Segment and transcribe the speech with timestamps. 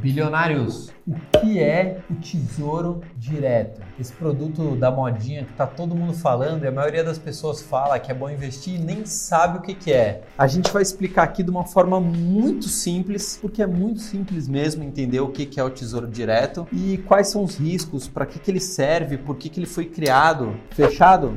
[0.00, 3.82] Bilionários, o que é o Tesouro Direto?
[3.98, 7.98] Esse produto da modinha que tá todo mundo falando e a maioria das pessoas fala
[7.98, 10.22] que é bom investir e nem sabe o que, que é.
[10.38, 14.82] A gente vai explicar aqui de uma forma muito simples, porque é muito simples mesmo
[14.82, 18.38] entender o que, que é o Tesouro Direto e quais são os riscos, para que,
[18.38, 20.56] que ele serve, por que, que ele foi criado.
[20.70, 21.36] Fechado?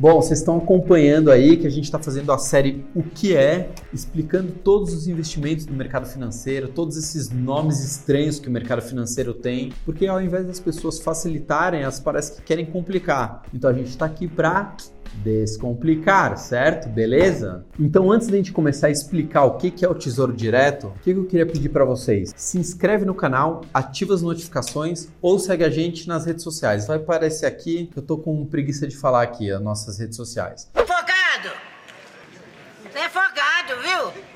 [0.00, 3.70] Bom, vocês estão acompanhando aí que a gente está fazendo a série O que é,
[3.92, 9.34] explicando todos os investimentos do mercado financeiro, todos esses nomes estranhos que o mercado financeiro
[9.34, 13.42] tem, porque ao invés das pessoas facilitarem, elas parecem que querem complicar.
[13.52, 14.76] Então a gente está aqui para
[15.16, 16.88] descomplicar, certo?
[16.88, 17.64] Beleza?
[17.78, 21.10] Então, antes da gente começar a explicar o que é o Tesouro Direto, o que
[21.10, 22.32] eu queria pedir para vocês?
[22.36, 26.86] Se inscreve no canal, ativa as notificações ou segue a gente nas redes sociais.
[26.86, 30.70] Vai aparecer aqui que eu tô com preguiça de falar aqui as nossas redes sociais.
[30.74, 31.56] Folgado!
[32.90, 34.28] Você é folgado, viu?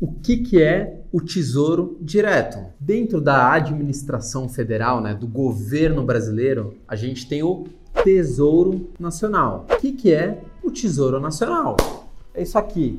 [0.00, 2.58] O que, que é o Tesouro Direto?
[2.78, 7.66] Dentro da administração federal, né, do governo brasileiro, a gente tem o
[8.02, 9.66] Tesouro Nacional.
[9.70, 11.76] O que, que é o Tesouro Nacional?
[12.34, 12.98] É isso aqui.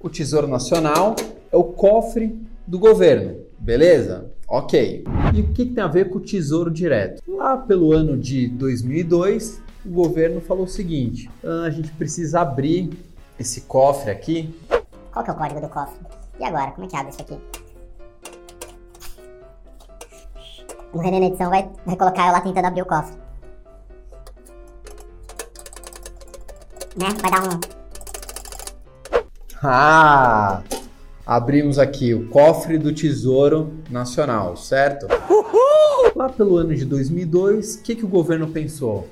[0.00, 1.16] O Tesouro Nacional
[1.50, 4.30] é o cofre do governo, beleza?
[4.46, 5.04] Ok.
[5.34, 7.22] E o que, que tem a ver com o Tesouro Direto?
[7.26, 12.90] Lá pelo ano de 2002, o governo falou o seguinte: ah, a gente precisa abrir
[13.40, 14.54] esse cofre aqui.
[15.10, 15.98] Qual que é o código do cofre?
[16.38, 17.38] E agora, como é que abre isso aqui?
[20.92, 23.25] O René na edição vai, vai colocar eu lá tentando abrir o cofre.
[26.96, 27.08] Né?
[27.20, 27.60] Vai dar um.
[29.62, 30.62] Ah!
[31.26, 35.06] Abrimos aqui o cofre do Tesouro Nacional, certo?
[35.28, 36.12] Uhul!
[36.14, 39.08] Lá pelo ano de 2002, o que, que o governo pensou?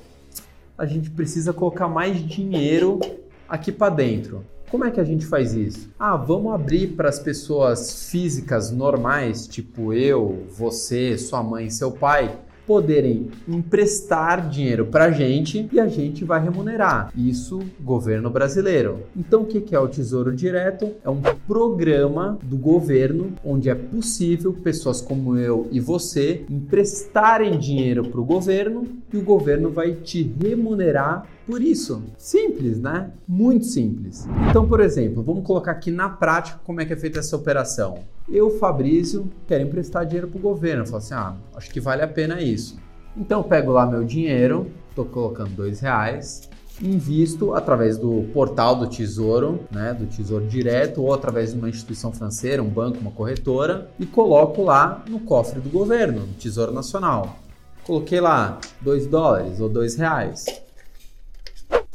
[0.77, 2.99] A gente precisa colocar mais dinheiro
[3.47, 4.43] aqui para dentro.
[4.71, 5.89] Como é que a gente faz isso?
[5.99, 12.35] Ah, vamos abrir para as pessoas físicas normais, tipo eu, você, sua mãe, seu pai,
[12.65, 17.11] poderem emprestar dinheiro para a gente e a gente vai remunerar.
[17.15, 19.03] Isso, governo brasileiro.
[19.15, 20.91] Então, o que é o Tesouro Direto?
[21.03, 28.07] É um programa do governo onde é possível pessoas como eu e você emprestarem dinheiro
[28.07, 28.83] para o governo
[29.13, 32.03] e o governo vai te remunerar por isso.
[32.17, 33.11] Simples, né?
[33.27, 34.27] Muito simples.
[34.49, 37.99] Então, por exemplo, vamos colocar aqui na prática como é que é feita essa operação.
[38.27, 40.83] Eu, Fabrício, quero emprestar dinheiro para o governo.
[40.83, 42.77] Eu falo assim, ah, acho que vale a pena isso.
[43.15, 46.49] Então, eu pego lá meu dinheiro, estou colocando dois reais,
[46.81, 52.11] invisto através do portal do Tesouro, né, do Tesouro Direto, ou através de uma instituição
[52.11, 57.37] financeira, um banco, uma corretora, e coloco lá no cofre do governo, no Tesouro Nacional.
[57.83, 60.45] Coloquei lá 2 dólares ou 2 reais.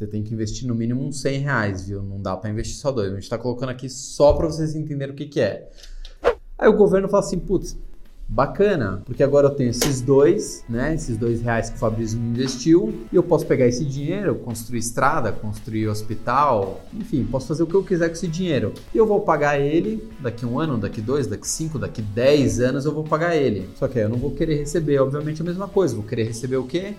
[0.00, 2.02] Você tem que investir no mínimo uns 100 reais, viu?
[2.02, 3.10] Não dá para investir só dois.
[3.10, 5.68] A gente está colocando aqui só para vocês entenderem o que, que é.
[6.58, 7.76] Aí o governo fala assim, putz,
[8.30, 10.94] bacana, porque agora eu tenho esses dois, né?
[10.94, 14.78] Esses dois reais que o Fabrício me investiu, e eu posso pegar esse dinheiro, construir
[14.78, 18.72] estrada, construir hospital, enfim, posso fazer o que eu quiser com esse dinheiro.
[18.94, 22.84] E eu vou pagar ele daqui um ano, daqui dois, daqui cinco, daqui dez anos
[22.84, 23.68] eu vou pagar ele.
[23.76, 25.96] Só que eu não vou querer receber, obviamente, a mesma coisa.
[25.96, 26.94] Vou querer receber o quê?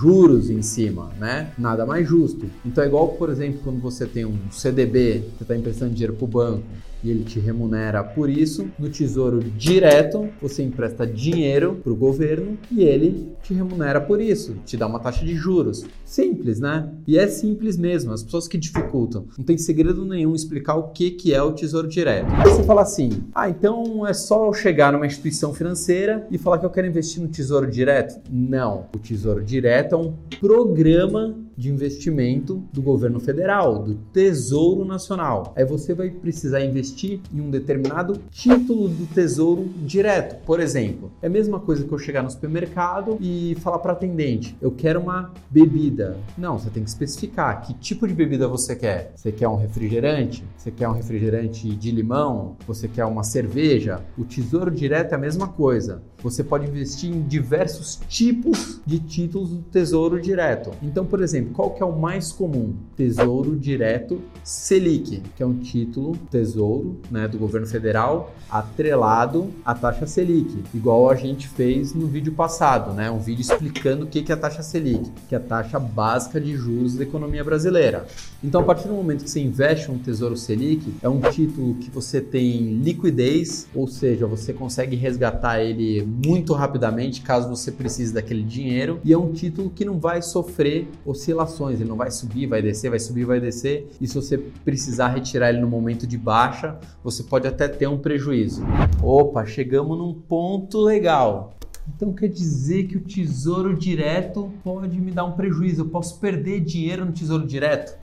[0.00, 1.52] Juros em cima, né?
[1.58, 2.46] Nada mais justo.
[2.64, 6.24] Então é igual, por exemplo, quando você tem um CDB, você está emprestando dinheiro para
[6.24, 6.62] o banco
[7.02, 8.68] e ele te remunera por isso.
[8.78, 14.56] No Tesouro Direto, você empresta dinheiro para o governo e ele te remunera por isso,
[14.64, 15.84] te dá uma taxa de juros.
[16.04, 16.88] Simples, né?
[17.06, 19.26] E é simples mesmo, as pessoas que dificultam.
[19.36, 22.30] Não tem segredo nenhum explicar o que, que é o Tesouro Direto.
[22.44, 26.66] Você fala assim, ah, então é só eu chegar numa instituição financeira e falar que
[26.66, 28.20] eu quero investir no Tesouro Direto?
[28.30, 28.86] Não.
[28.94, 35.52] O Tesouro Direto é um programa de investimento do governo federal, do Tesouro Nacional.
[35.56, 40.44] Aí você vai precisar investir em um determinado título do Tesouro direto.
[40.44, 44.56] Por exemplo, é a mesma coisa que eu chegar no supermercado e falar para atendente:
[44.60, 46.16] eu quero uma bebida.
[46.36, 49.12] Não, você tem que especificar que tipo de bebida você quer.
[49.14, 50.44] Você quer um refrigerante?
[50.56, 52.56] Você quer um refrigerante de limão?
[52.66, 54.00] Você quer uma cerveja?
[54.16, 56.02] O Tesouro Direto é a mesma coisa.
[56.22, 60.70] Você pode investir em diversos tipos de títulos do Tesouro Direto.
[60.82, 62.74] Então, por exemplo, qual que é o mais comum?
[62.96, 70.06] Tesouro Direto Selic, que é um título tesouro né, do governo federal atrelado à taxa
[70.06, 73.10] Selic, igual a gente fez no vídeo passado, né?
[73.10, 76.54] Um vídeo explicando o que é a taxa Selic, que é a taxa básica de
[76.54, 78.06] juros da economia brasileira.
[78.42, 81.90] Então, a partir do momento que você investe um Tesouro Selic, é um título que
[81.90, 88.42] você tem liquidez, ou seja, você consegue resgatar ele muito rapidamente caso você precise daquele
[88.42, 92.46] dinheiro, e é um título que não vai sofrer oscilações oscilações, ele não vai subir,
[92.46, 93.88] vai descer, vai subir, vai descer.
[94.00, 97.98] E se você precisar retirar ele no momento de baixa, você pode até ter um
[97.98, 98.62] prejuízo.
[99.02, 101.54] Opa, chegamos num ponto legal.
[101.96, 105.82] Então quer dizer que o tesouro direto pode me dar um prejuízo.
[105.82, 108.00] Eu posso perder dinheiro no tesouro direto?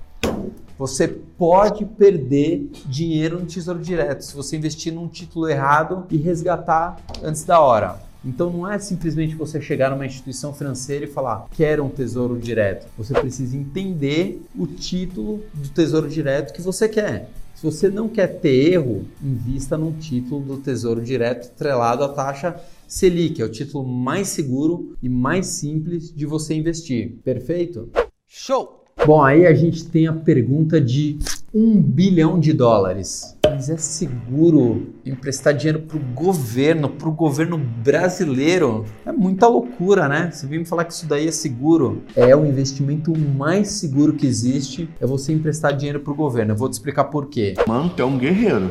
[0.78, 6.98] Você pode perder dinheiro no tesouro direto se você investir num título errado e resgatar
[7.22, 8.09] antes da hora.
[8.24, 12.88] Então não é simplesmente você chegar numa instituição financeira e falar quero um tesouro direto.
[12.98, 17.30] Você precisa entender o título do tesouro direto que você quer.
[17.60, 22.56] Se você não quer ter erro, invista num título do Tesouro Direto atrelado à taxa
[22.88, 27.18] Selic, é o título mais seguro e mais simples de você investir.
[27.22, 27.90] Perfeito?
[28.26, 28.86] Show!
[29.06, 31.20] Bom, aí a gente tem a pergunta de
[31.54, 33.36] um bilhão de dólares.
[33.44, 38.86] Mas é seguro emprestar dinheiro para o governo, para o governo brasileiro?
[39.06, 40.30] É muita loucura, né?
[40.32, 42.04] Você vem me falar que isso daí é seguro.
[42.16, 46.54] É o investimento mais seguro que existe, é você emprestar dinheiro para o governo.
[46.54, 47.56] Eu vou te explicar por quê.
[47.68, 48.70] Mano, tu é um guerreiro.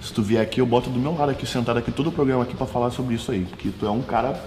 [0.00, 2.42] Se tu vier aqui, eu boto do meu lado aqui, sentado aqui, todo o programa
[2.44, 3.44] aqui para falar sobre isso aí.
[3.44, 4.40] Porque tu é um cara.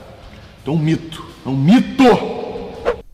[0.63, 1.23] Tu é um mito.
[1.45, 2.38] É um mito!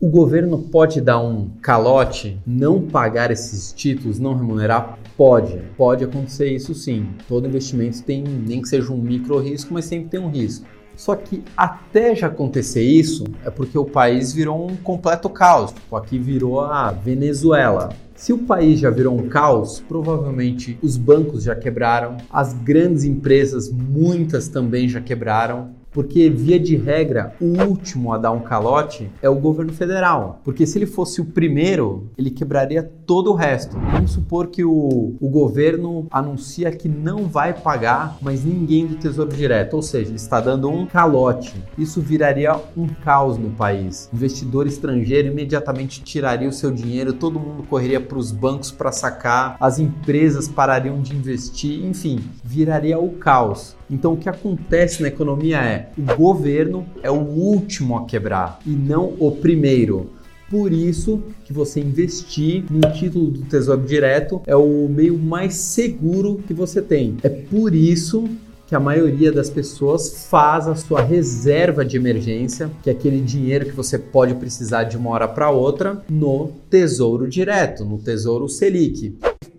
[0.06, 4.96] O governo pode dar um calote, não pagar esses títulos, não remunerar?
[5.16, 7.08] Pode, pode acontecer isso sim.
[7.26, 10.64] Todo investimento tem, nem que seja um micro risco, mas sempre tem um risco.
[10.94, 15.72] Só que até já acontecer isso, é porque o país virou um completo caos.
[15.72, 17.88] Tipo, aqui virou a Venezuela.
[18.14, 23.70] Se o país já virou um caos, provavelmente os bancos já quebraram, as grandes empresas,
[23.70, 29.30] muitas também já quebraram, porque via de regra, o último a dar um calote é
[29.30, 30.42] o governo federal.
[30.44, 33.78] Porque se ele fosse o primeiro, ele quebraria todo o resto.
[33.78, 39.34] Vamos supor que o, o governo anuncia que não vai pagar mais ninguém do Tesouro
[39.34, 41.54] Direto, ou seja, ele está dando um calote.
[41.78, 44.10] Isso viraria um caos no país.
[44.12, 48.92] O investidor estrangeiro imediatamente tiraria o seu dinheiro, todo mundo correria para os bancos para
[48.92, 53.74] sacar, as empresas parariam de investir, enfim, viraria o caos.
[53.90, 58.70] Então o que acontece na economia é o governo é o último a quebrar e
[58.70, 60.10] não o primeiro.
[60.48, 66.40] Por isso que você investir no título do Tesouro Direto é o meio mais seguro
[66.46, 67.16] que você tem.
[67.22, 68.28] É por isso
[68.66, 73.66] que a maioria das pessoas faz a sua reserva de emergência, que é aquele dinheiro
[73.66, 79.16] que você pode precisar de uma hora para outra, no Tesouro Direto, no Tesouro Selic.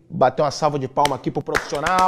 [0.09, 2.07] Bateu uma salva de palma aqui pro profissional.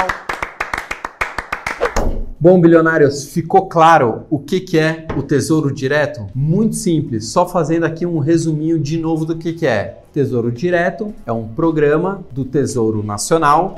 [2.42, 6.26] Bom, bilionários, ficou claro o que, que é o Tesouro Direto?
[6.34, 10.02] Muito simples, só fazendo aqui um resuminho de novo do que, que é.
[10.14, 13.78] Tesouro Direto é um programa do Tesouro Nacional,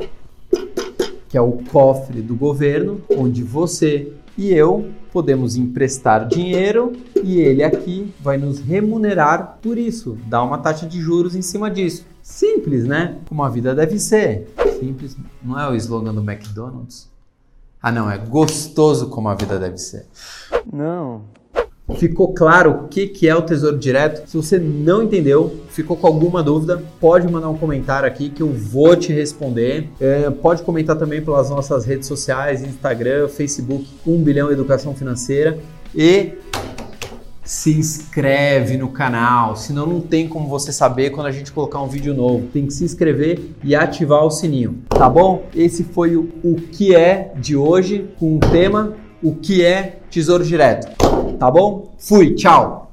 [1.28, 6.94] que é o cofre do governo, onde você e eu podemos emprestar dinheiro
[7.24, 11.68] e ele aqui vai nos remunerar por isso, dar uma taxa de juros em cima
[11.72, 12.06] disso.
[12.22, 13.18] Simples, né?
[13.28, 14.54] Como a vida deve ser.
[14.80, 17.11] Simples, não é o slogan do McDonald's?
[17.82, 20.06] Ah, não, é gostoso como a vida deve ser.
[20.72, 21.24] Não.
[21.96, 24.28] Ficou claro o que, que é o Tesouro Direto?
[24.30, 28.52] Se você não entendeu, ficou com alguma dúvida, pode mandar um comentário aqui que eu
[28.52, 29.90] vou te responder.
[30.00, 35.58] É, pode comentar também pelas nossas redes sociais, Instagram, Facebook, 1 bilhão Educação Financeira.
[35.94, 36.34] E
[37.52, 41.88] se inscreve no canal, senão não tem como você saber quando a gente colocar um
[41.88, 42.48] vídeo novo.
[42.48, 45.44] Tem que se inscrever e ativar o sininho, tá bom?
[45.54, 50.46] Esse foi o, o que é de hoje com o tema o que é Tesouro
[50.46, 50.88] Direto,
[51.38, 51.94] tá bom?
[51.98, 52.91] Fui, tchau!